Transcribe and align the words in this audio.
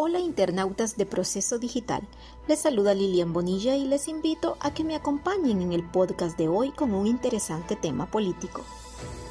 Hola 0.00 0.20
internautas 0.20 0.96
de 0.96 1.06
Proceso 1.06 1.58
Digital, 1.58 2.06
les 2.46 2.60
saluda 2.60 2.94
Lilian 2.94 3.32
Bonilla 3.32 3.76
y 3.76 3.84
les 3.84 4.08
invito 4.08 4.56
a 4.60 4.72
que 4.72 4.84
me 4.84 4.94
acompañen 4.94 5.60
en 5.60 5.72
el 5.72 5.82
podcast 5.82 6.38
de 6.38 6.48
hoy 6.48 6.70
con 6.70 6.94
un 6.94 7.06
interesante 7.06 7.76
tema 7.76 8.06
político. 8.06 8.62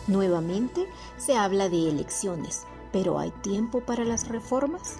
Nuevamente 0.07 0.87
se 1.17 1.35
habla 1.35 1.69
de 1.69 1.89
elecciones, 1.89 2.63
pero 2.91 3.17
¿hay 3.17 3.31
tiempo 3.41 3.81
para 3.81 4.03
las 4.03 4.27
reformas? 4.27 4.99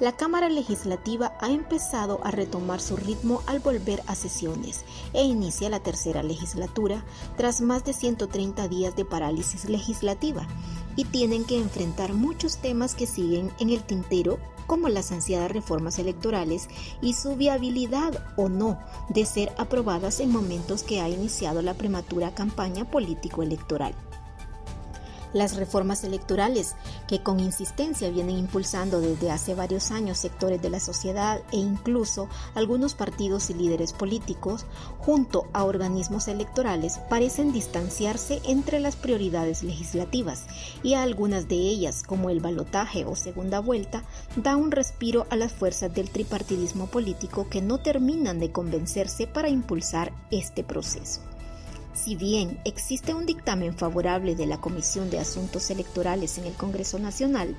La 0.00 0.12
Cámara 0.12 0.48
Legislativa 0.48 1.32
ha 1.40 1.50
empezado 1.50 2.20
a 2.24 2.30
retomar 2.30 2.80
su 2.80 2.96
ritmo 2.96 3.42
al 3.46 3.60
volver 3.60 4.02
a 4.06 4.14
sesiones 4.14 4.84
e 5.12 5.22
inicia 5.22 5.70
la 5.70 5.80
tercera 5.80 6.22
legislatura 6.22 7.04
tras 7.36 7.60
más 7.60 7.84
de 7.84 7.92
130 7.92 8.66
días 8.68 8.96
de 8.96 9.04
parálisis 9.04 9.66
legislativa 9.66 10.46
y 10.96 11.04
tienen 11.04 11.44
que 11.44 11.58
enfrentar 11.58 12.14
muchos 12.14 12.56
temas 12.56 12.94
que 12.94 13.06
siguen 13.06 13.52
en 13.60 13.70
el 13.70 13.82
tintero 13.82 14.38
como 14.66 14.88
las 14.88 15.12
ansiadas 15.12 15.52
reformas 15.52 15.98
electorales 15.98 16.68
y 17.00 17.14
su 17.14 17.36
viabilidad 17.36 18.24
o 18.36 18.48
no 18.48 18.78
de 19.08 19.24
ser 19.24 19.52
aprobadas 19.58 20.20
en 20.20 20.30
momentos 20.30 20.82
que 20.82 21.00
ha 21.00 21.08
iniciado 21.08 21.62
la 21.62 21.74
prematura 21.74 22.34
campaña 22.34 22.90
político-electoral 22.90 23.94
las 25.32 25.56
reformas 25.56 26.04
electorales 26.04 26.74
que 27.08 27.22
con 27.22 27.40
insistencia 27.40 28.10
vienen 28.10 28.38
impulsando 28.38 29.00
desde 29.00 29.30
hace 29.30 29.54
varios 29.54 29.90
años 29.90 30.18
sectores 30.18 30.60
de 30.60 30.70
la 30.70 30.80
sociedad 30.80 31.40
e 31.52 31.56
incluso 31.56 32.28
algunos 32.54 32.94
partidos 32.94 33.50
y 33.50 33.54
líderes 33.54 33.92
políticos, 33.92 34.66
junto 34.98 35.46
a 35.52 35.64
organismos 35.64 36.28
electorales, 36.28 36.98
parecen 37.08 37.52
distanciarse 37.52 38.40
entre 38.44 38.80
las 38.80 38.96
prioridades 38.96 39.62
legislativas 39.62 40.46
y 40.82 40.94
a 40.94 41.02
algunas 41.02 41.48
de 41.48 41.56
ellas, 41.56 42.02
como 42.02 42.30
el 42.30 42.40
balotaje 42.40 43.04
o 43.04 43.16
segunda 43.16 43.60
vuelta, 43.60 44.02
da 44.36 44.56
un 44.56 44.70
respiro 44.70 45.26
a 45.30 45.36
las 45.36 45.52
fuerzas 45.52 45.92
del 45.94 46.10
tripartidismo 46.10 46.86
político 46.86 47.48
que 47.48 47.62
no 47.62 47.78
terminan 47.78 48.38
de 48.38 48.52
convencerse 48.52 49.26
para 49.26 49.48
impulsar 49.48 50.12
este 50.30 50.64
proceso. 50.64 51.31
Si 51.94 52.16
bien 52.16 52.58
existe 52.64 53.12
un 53.12 53.26
dictamen 53.26 53.74
favorable 53.74 54.34
de 54.34 54.46
la 54.46 54.58
Comisión 54.58 55.10
de 55.10 55.18
Asuntos 55.18 55.70
Electorales 55.70 56.38
en 56.38 56.46
el 56.46 56.54
Congreso 56.54 56.98
Nacional, 56.98 57.54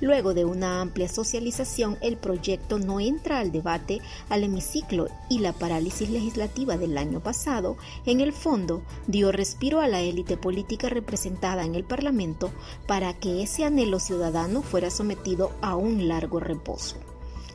luego 0.00 0.34
de 0.34 0.44
una 0.44 0.82
amplia 0.82 1.08
socialización 1.08 1.96
el 2.02 2.18
proyecto 2.18 2.78
no 2.78 3.00
entra 3.00 3.38
al 3.38 3.50
debate 3.50 4.00
al 4.28 4.44
hemiciclo 4.44 5.08
y 5.30 5.38
la 5.38 5.54
parálisis 5.54 6.10
legislativa 6.10 6.76
del 6.76 6.98
año 6.98 7.20
pasado, 7.20 7.78
en 8.04 8.20
el 8.20 8.34
fondo, 8.34 8.82
dio 9.06 9.32
respiro 9.32 9.80
a 9.80 9.88
la 9.88 10.00
élite 10.00 10.36
política 10.36 10.90
representada 10.90 11.64
en 11.64 11.74
el 11.74 11.84
Parlamento 11.84 12.52
para 12.86 13.14
que 13.14 13.42
ese 13.42 13.64
anhelo 13.64 14.00
ciudadano 14.00 14.60
fuera 14.60 14.90
sometido 14.90 15.50
a 15.62 15.76
un 15.76 16.08
largo 16.08 16.40
reposo. 16.40 16.96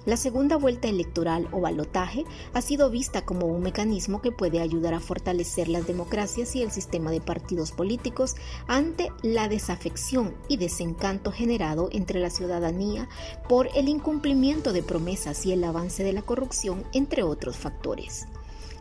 La 0.06 0.18
segunda 0.18 0.58
vuelta 0.58 0.90
electoral 0.90 1.48
o 1.54 1.62
balotaje 1.62 2.26
ha 2.54 2.62
sido 2.62 2.90
vista 2.90 3.24
como 3.24 3.48
un 3.48 3.62
mecanismo 3.62 4.22
que 4.22 4.34
puede 4.34 4.60
ayudar 4.60 4.94
a 4.94 5.00
fortalecer 5.00 5.70
las 5.70 5.88
democracias 5.88 6.58
y 6.58 6.62
el 6.62 6.72
sistema 6.72 7.10
de 7.10 7.22
partidos 7.22 7.72
políticos 7.72 8.36
ante 8.68 9.14
la 9.22 9.48
desafección 9.48 10.36
y 10.50 10.58
desencanto 10.58 11.32
generado 11.32 11.88
entre 11.94 12.20
la 12.20 12.30
ciudadanía 12.30 13.08
por 13.48 13.70
el 13.76 13.88
incumplimiento 13.88 14.74
de 14.74 14.84
promesas 14.84 15.46
y 15.46 15.54
el 15.54 15.64
avance 15.64 16.04
de 16.04 16.12
la 16.12 16.22
corrupción, 16.22 16.84
entre 16.92 17.24
otros 17.24 17.56
factores. 17.56 18.28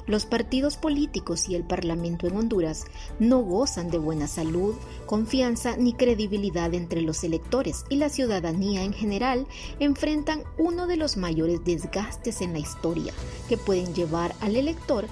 Los 0.07 0.27
partidos 0.27 0.77
políticos 0.77 1.49
y 1.49 1.55
el 1.55 1.63
Parlamento 1.63 2.27
en 2.27 2.37
Honduras 2.37 2.87
no 3.19 3.39
gozan 3.41 3.91
de 3.91 3.99
buena 3.99 4.27
salud, 4.27 4.75
confianza 5.07 5.77
ni 5.77 5.93
credibilidad 5.93 6.75
entre 6.75 7.03
los 7.03 7.23
electores 7.23 7.85
y 7.89 7.97
la 7.97 8.09
ciudadanía 8.09 8.83
en 8.83 8.93
general 8.93 9.47
enfrentan 9.79 10.43
uno 10.59 10.87
de 10.87 10.97
los 10.97 11.17
mayores 11.17 11.65
desgastes 11.65 12.41
en 12.41 12.53
la 12.53 12.59
historia 12.59 13.13
que 13.49 13.57
pueden 13.57 13.95
llevar 13.95 14.35
al 14.41 14.57
elector 14.57 15.07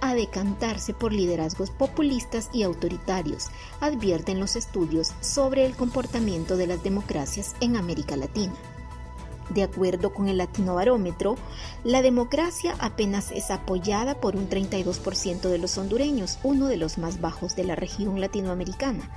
a 0.00 0.14
decantarse 0.14 0.94
por 0.94 1.12
liderazgos 1.12 1.70
populistas 1.70 2.48
y 2.52 2.62
autoritarios, 2.62 3.48
advierten 3.80 4.40
los 4.40 4.56
estudios 4.56 5.12
sobre 5.20 5.66
el 5.66 5.76
comportamiento 5.76 6.56
de 6.56 6.66
las 6.66 6.82
democracias 6.82 7.54
en 7.60 7.76
América 7.76 8.16
Latina. 8.16 8.54
De 9.50 9.64
acuerdo 9.64 10.14
con 10.14 10.28
el 10.28 10.38
Latino 10.38 10.76
Barómetro, 10.76 11.34
la 11.82 12.02
democracia 12.02 12.76
apenas 12.78 13.32
es 13.32 13.50
apoyada 13.50 14.20
por 14.20 14.36
un 14.36 14.48
32% 14.48 15.40
de 15.48 15.58
los 15.58 15.76
hondureños, 15.76 16.38
uno 16.44 16.68
de 16.68 16.76
los 16.76 16.98
más 16.98 17.20
bajos 17.20 17.56
de 17.56 17.64
la 17.64 17.74
región 17.74 18.20
latinoamericana, 18.20 19.10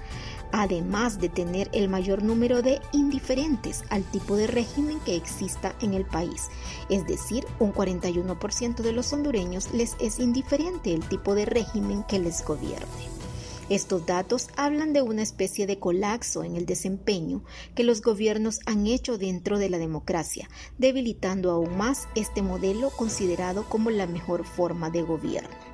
además 0.52 1.20
de 1.20 1.30
tener 1.30 1.70
el 1.72 1.88
mayor 1.88 2.24
número 2.24 2.64
de 2.64 2.82
indiferentes 2.94 3.84
al 3.90 4.04
tipo 4.04 4.36
de 4.36 4.48
régimen 4.48 5.00
que 5.02 5.16
exista 5.16 5.76
en 5.82 5.94
el 5.94 6.06
país. 6.06 6.50
Es 6.90 7.06
decir, 7.06 7.46
un 7.60 7.72
41% 7.72 8.78
de 8.78 8.92
los 8.92 9.14
hondureños 9.14 9.72
les 9.72 9.96
es 10.00 10.20
indiferente 10.20 10.94
el 10.94 11.08
tipo 11.08 11.36
de 11.36 11.46
régimen 11.46 12.04
que 12.04 12.18
les 12.18 12.44
gobierne. 12.44 13.23
Estos 13.70 14.06
datos 14.06 14.50
hablan 14.58 14.94
de 14.94 15.02
una 15.02 15.22
especie 15.22 15.66
de 15.68 15.80
colapso 15.80 16.44
en 16.44 16.56
el 16.56 16.66
desempeño 16.66 17.44
que 17.76 17.84
los 17.84 18.02
gobiernos 18.02 18.60
han 18.66 18.88
hecho 18.88 19.18
dentro 19.18 19.58
de 19.58 19.70
la 19.70 19.78
democracia, 19.78 20.50
debilitando 20.78 21.52
aún 21.52 21.78
más 21.78 22.08
este 22.16 22.42
modelo 22.42 22.90
considerado 22.90 23.64
como 23.70 23.90
la 23.90 24.06
mejor 24.06 24.46
forma 24.46 24.90
de 24.90 25.02
gobierno. 25.02 25.73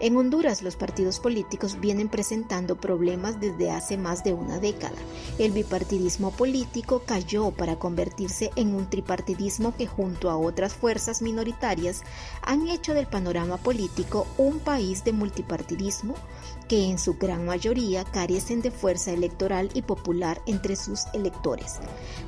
En 0.00 0.16
Honduras 0.16 0.62
los 0.62 0.76
partidos 0.76 1.18
políticos 1.18 1.80
vienen 1.80 2.08
presentando 2.08 2.76
problemas 2.76 3.40
desde 3.40 3.72
hace 3.72 3.96
más 3.96 4.22
de 4.22 4.32
una 4.32 4.60
década. 4.60 4.94
El 5.40 5.50
bipartidismo 5.50 6.30
político 6.30 7.02
cayó 7.04 7.50
para 7.50 7.80
convertirse 7.80 8.52
en 8.54 8.74
un 8.74 8.88
tripartidismo 8.88 9.74
que 9.76 9.88
junto 9.88 10.30
a 10.30 10.36
otras 10.36 10.74
fuerzas 10.74 11.20
minoritarias 11.20 12.02
han 12.42 12.68
hecho 12.68 12.94
del 12.94 13.08
panorama 13.08 13.56
político 13.56 14.28
un 14.36 14.60
país 14.60 15.02
de 15.02 15.12
multipartidismo 15.12 16.14
que 16.68 16.84
en 16.84 16.98
su 16.98 17.14
gran 17.14 17.46
mayoría 17.46 18.04
carecen 18.04 18.60
de 18.60 18.70
fuerza 18.70 19.10
electoral 19.10 19.70
y 19.74 19.82
popular 19.82 20.40
entre 20.46 20.76
sus 20.76 21.06
electores. 21.14 21.76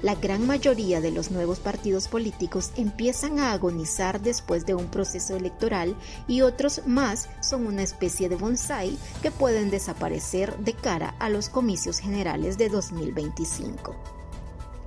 La 0.02 0.14
gran 0.14 0.46
mayoría 0.46 1.00
de 1.00 1.10
los 1.10 1.30
nuevos 1.30 1.60
partidos 1.60 2.08
políticos 2.08 2.72
empiezan 2.76 3.38
a 3.38 3.52
agonizar 3.52 4.20
después 4.20 4.66
de 4.66 4.74
un 4.74 4.86
proceso 4.86 5.36
electoral 5.36 5.94
y 6.26 6.40
otros 6.40 6.80
más 6.86 7.28
son 7.42 7.59
una 7.66 7.82
especie 7.82 8.28
de 8.28 8.36
bonsai 8.36 8.96
que 9.22 9.30
pueden 9.30 9.70
desaparecer 9.70 10.56
de 10.58 10.74
cara 10.74 11.14
a 11.18 11.28
los 11.28 11.48
comicios 11.48 11.98
generales 11.98 12.58
de 12.58 12.68
2025. 12.68 13.94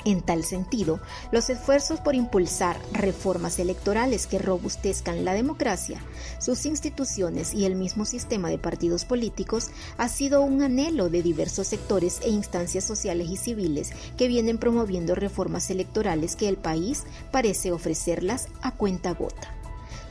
En 0.06 0.22
tal 0.22 0.44
sentido, 0.44 1.00
los 1.32 1.50
esfuerzos 1.50 2.02
por 2.02 2.14
impulsar 2.14 2.78
reformas 2.92 3.58
electorales 3.60 4.28
que 4.28 4.38
robustezcan 4.38 5.24
la 5.24 5.34
democracia, 5.34 6.02
sus 6.40 6.66
instituciones 6.66 7.54
y 7.54 7.66
el 7.66 7.76
mismo 7.76 8.04
sistema 8.04 8.50
de 8.50 8.58
partidos 8.58 9.06
políticos 9.06 9.70
ha 9.98 10.10
sido 10.10 10.42
un 10.42 10.62
anhelo 10.62 11.10
de 11.10 11.24
diversos 11.24 11.68
sectores 11.68 12.20
e 12.22 12.30
instancias 12.30 12.84
sociales 12.84 13.30
y 13.30 13.38
civiles 13.38 13.92
que 14.18 14.28
vienen 14.28 14.58
promoviendo 14.58 15.16
reformas 15.16 15.70
electorales 15.70 16.36
que 16.36 16.50
el 16.50 16.58
país 16.58 17.06
parece 17.32 17.72
ofrecerlas 17.72 18.50
a 18.62 18.72
cuenta 18.72 19.14
gota. 19.14 19.63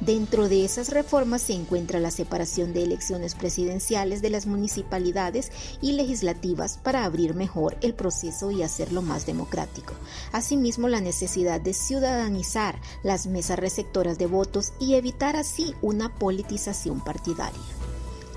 Dentro 0.04 0.48
de 0.48 0.64
esas 0.64 0.90
reformas 0.90 1.42
se 1.42 1.52
encuentra 1.52 2.00
la 2.00 2.10
separación 2.10 2.72
de 2.72 2.82
elecciones 2.82 3.36
presidenciales 3.36 4.20
de 4.20 4.30
las 4.30 4.46
municipalidades 4.46 5.52
y 5.80 5.92
legislativas 5.92 6.76
para 6.78 7.04
abrir 7.04 7.36
mejor 7.36 7.76
el 7.82 7.94
proceso 7.94 8.50
y 8.50 8.64
hacerlo 8.64 9.00
más 9.00 9.26
democrático. 9.26 9.94
Asimismo, 10.32 10.88
la 10.88 11.00
necesidad 11.00 11.60
de 11.60 11.72
ciudadanizar 11.72 12.80
las 13.04 13.28
mesas 13.28 13.60
receptoras 13.60 14.18
de 14.18 14.26
votos 14.26 14.72
y 14.80 14.94
evitar 14.94 15.36
así 15.36 15.72
una 15.82 16.12
politización 16.12 17.00
partidaria. 17.04 17.62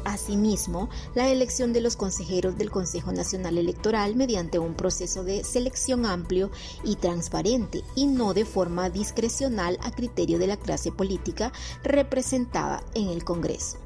Asimismo, 0.05 0.87
la 1.15 1.29
elección 1.29 1.73
de 1.73 1.81
los 1.81 1.95
consejeros 1.95 2.57
del 2.57 2.69
Consejo 2.69 3.11
Nacional 3.11 3.57
Electoral 3.57 4.15
mediante 4.15 4.59
un 4.59 4.75
proceso 4.75 5.23
de 5.23 5.43
selección 5.43 6.05
amplio 6.05 6.51
y 6.83 6.95
transparente 6.95 7.83
y 7.95 8.05
no 8.05 8.35
de 8.35 8.45
forma 8.45 8.91
discrecional 8.91 9.79
a 9.81 9.89
criterio 9.89 10.37
de 10.37 10.45
la 10.45 10.57
clase 10.57 10.91
política 10.91 11.51
representada 11.83 12.83
en 12.93 13.09
el 13.09 13.23
Congreso. 13.23 13.77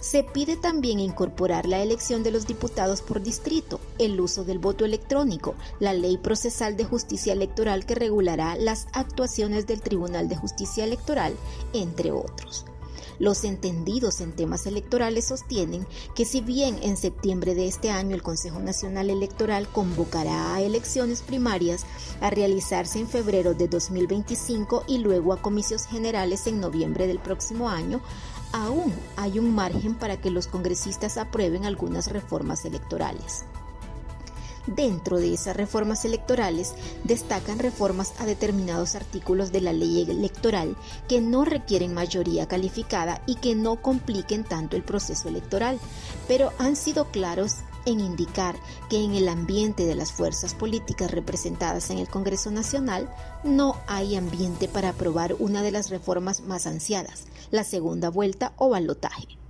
Se 0.00 0.24
pide 0.24 0.56
también 0.56 0.98
incorporar 0.98 1.64
la 1.66 1.80
elección 1.80 2.24
de 2.24 2.32
los 2.32 2.48
diputados 2.48 3.00
por 3.00 3.22
distrito, 3.22 3.78
el 4.00 4.20
uso 4.20 4.42
del 4.42 4.58
voto 4.58 4.84
electrónico, 4.84 5.54
la 5.78 5.92
ley 5.92 6.16
procesal 6.16 6.76
de 6.76 6.84
justicia 6.84 7.32
electoral 7.32 7.86
que 7.86 7.94
regulará 7.94 8.56
las 8.56 8.88
actuaciones 8.94 9.68
del 9.68 9.80
Tribunal 9.80 10.28
de 10.28 10.34
Justicia 10.34 10.82
Electoral, 10.82 11.36
entre 11.72 12.10
otros. 12.10 12.64
Los 13.18 13.44
entendidos 13.44 14.20
en 14.20 14.32
temas 14.32 14.66
electorales 14.66 15.26
sostienen 15.26 15.86
que 16.14 16.24
si 16.24 16.40
bien 16.40 16.78
en 16.82 16.96
septiembre 16.96 17.54
de 17.54 17.66
este 17.66 17.90
año 17.90 18.14
el 18.14 18.22
Consejo 18.22 18.60
Nacional 18.60 19.10
Electoral 19.10 19.68
convocará 19.68 20.54
a 20.54 20.60
elecciones 20.60 21.22
primarias 21.22 21.84
a 22.20 22.30
realizarse 22.30 22.98
en 22.98 23.08
febrero 23.08 23.54
de 23.54 23.68
2025 23.68 24.84
y 24.86 24.98
luego 24.98 25.32
a 25.32 25.40
comicios 25.42 25.86
generales 25.86 26.46
en 26.46 26.60
noviembre 26.60 27.06
del 27.06 27.18
próximo 27.18 27.68
año, 27.68 28.00
aún 28.52 28.92
hay 29.16 29.38
un 29.38 29.54
margen 29.54 29.94
para 29.94 30.20
que 30.20 30.30
los 30.30 30.46
congresistas 30.46 31.16
aprueben 31.16 31.64
algunas 31.64 32.10
reformas 32.10 32.64
electorales. 32.64 33.44
Dentro 34.66 35.18
de 35.18 35.34
esas 35.34 35.56
reformas 35.56 36.04
electorales 36.04 36.74
destacan 37.02 37.58
reformas 37.58 38.12
a 38.18 38.26
determinados 38.26 38.94
artículos 38.94 39.50
de 39.50 39.60
la 39.60 39.72
ley 39.72 40.02
electoral 40.02 40.76
que 41.08 41.20
no 41.20 41.44
requieren 41.44 41.94
mayoría 41.94 42.46
calificada 42.46 43.22
y 43.26 43.36
que 43.36 43.56
no 43.56 43.82
compliquen 43.82 44.44
tanto 44.44 44.76
el 44.76 44.84
proceso 44.84 45.28
electoral, 45.28 45.80
pero 46.28 46.52
han 46.58 46.76
sido 46.76 47.06
claros 47.10 47.56
en 47.86 47.98
indicar 47.98 48.54
que 48.88 49.02
en 49.02 49.14
el 49.14 49.28
ambiente 49.28 49.84
de 49.84 49.96
las 49.96 50.12
fuerzas 50.12 50.54
políticas 50.54 51.10
representadas 51.10 51.90
en 51.90 51.98
el 51.98 52.08
Congreso 52.08 52.52
Nacional 52.52 53.12
no 53.42 53.76
hay 53.88 54.14
ambiente 54.14 54.68
para 54.68 54.90
aprobar 54.90 55.34
una 55.40 55.62
de 55.62 55.72
las 55.72 55.90
reformas 55.90 56.42
más 56.42 56.68
ansiadas, 56.68 57.24
la 57.50 57.64
segunda 57.64 58.10
vuelta 58.10 58.52
o 58.56 58.68
balotaje. 58.68 59.41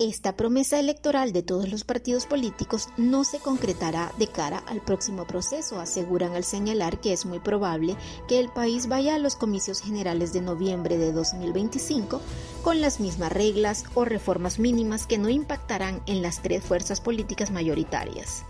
Esta 0.00 0.36
promesa 0.36 0.78
electoral 0.78 1.32
de 1.32 1.42
todos 1.42 1.68
los 1.68 1.82
partidos 1.82 2.24
políticos 2.24 2.88
no 2.96 3.24
se 3.24 3.40
concretará 3.40 4.12
de 4.16 4.28
cara 4.28 4.58
al 4.68 4.80
próximo 4.80 5.26
proceso, 5.26 5.80
aseguran 5.80 6.36
al 6.36 6.44
señalar 6.44 7.00
que 7.00 7.12
es 7.12 7.26
muy 7.26 7.40
probable 7.40 7.96
que 8.28 8.38
el 8.38 8.48
país 8.48 8.86
vaya 8.86 9.16
a 9.16 9.18
los 9.18 9.34
comicios 9.34 9.80
generales 9.80 10.32
de 10.32 10.40
noviembre 10.40 10.98
de 10.98 11.10
2025 11.10 12.20
con 12.62 12.80
las 12.80 13.00
mismas 13.00 13.32
reglas 13.32 13.86
o 13.94 14.04
reformas 14.04 14.60
mínimas 14.60 15.04
que 15.04 15.18
no 15.18 15.30
impactarán 15.30 16.00
en 16.06 16.22
las 16.22 16.42
tres 16.42 16.62
fuerzas 16.62 17.00
políticas 17.00 17.50
mayoritarias. 17.50 18.44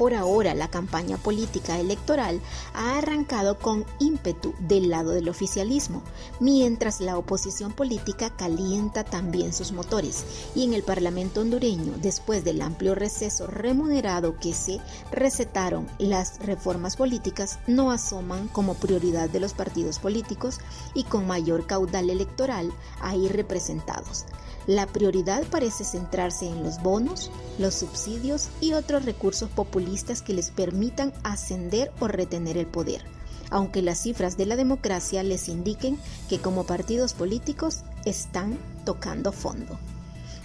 Por 0.00 0.14
ahora, 0.14 0.54
la 0.54 0.68
campaña 0.68 1.18
política 1.18 1.78
electoral 1.78 2.40
ha 2.72 2.96
arrancado 2.96 3.58
con 3.58 3.84
ímpetu 3.98 4.54
del 4.58 4.88
lado 4.88 5.10
del 5.10 5.28
oficialismo, 5.28 6.02
mientras 6.40 7.02
la 7.02 7.18
oposición 7.18 7.74
política 7.74 8.30
calienta 8.30 9.04
también 9.04 9.52
sus 9.52 9.72
motores. 9.72 10.24
Y 10.54 10.64
en 10.64 10.72
el 10.72 10.84
Parlamento 10.84 11.42
hondureño, 11.42 11.92
después 12.00 12.44
del 12.44 12.62
amplio 12.62 12.94
receso 12.94 13.46
remunerado 13.46 14.38
que 14.38 14.54
se 14.54 14.80
recetaron 15.12 15.86
las 15.98 16.38
reformas 16.38 16.96
políticas, 16.96 17.58
no 17.66 17.90
asoman 17.90 18.48
como 18.48 18.76
prioridad 18.76 19.28
de 19.28 19.40
los 19.40 19.52
partidos 19.52 19.98
políticos 19.98 20.60
y 20.94 21.04
con 21.04 21.26
mayor 21.26 21.66
caudal 21.66 22.08
electoral 22.08 22.72
ahí 23.02 23.28
representados. 23.28 24.24
La 24.70 24.86
prioridad 24.86 25.42
parece 25.50 25.82
centrarse 25.82 26.46
en 26.46 26.62
los 26.62 26.80
bonos, 26.80 27.32
los 27.58 27.74
subsidios 27.74 28.50
y 28.60 28.72
otros 28.72 29.04
recursos 29.04 29.50
populistas 29.50 30.22
que 30.22 30.32
les 30.32 30.52
permitan 30.52 31.12
ascender 31.24 31.90
o 31.98 32.06
retener 32.06 32.56
el 32.56 32.68
poder, 32.68 33.02
aunque 33.50 33.82
las 33.82 33.98
cifras 33.98 34.36
de 34.36 34.46
la 34.46 34.54
democracia 34.54 35.24
les 35.24 35.48
indiquen 35.48 35.98
que 36.28 36.38
como 36.38 36.66
partidos 36.66 37.14
políticos 37.14 37.80
están 38.04 38.56
tocando 38.84 39.32
fondo. 39.32 39.76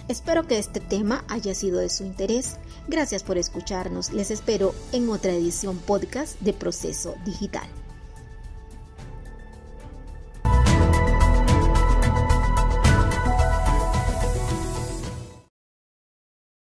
Espero 0.08 0.44
que 0.44 0.58
este 0.58 0.80
tema 0.80 1.24
haya 1.28 1.54
sido 1.54 1.78
de 1.78 1.88
su 1.88 2.02
interés. 2.02 2.56
Gracias 2.88 3.22
por 3.22 3.38
escucharnos. 3.38 4.10
Les 4.12 4.32
espero 4.32 4.74
en 4.90 5.08
otra 5.08 5.34
edición 5.34 5.78
podcast 5.78 6.36
de 6.40 6.52
Proceso 6.52 7.14
Digital. 7.24 7.68